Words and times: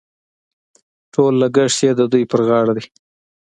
ټول 1.13 1.33
لګښت 1.41 1.79
یې 1.85 1.91
د 1.99 2.01
دوی 2.11 2.23
پر 2.31 2.41
غاړه 2.47 2.73
دي. 2.77 2.85